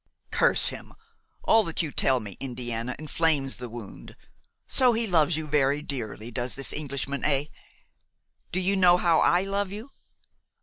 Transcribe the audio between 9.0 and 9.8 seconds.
I love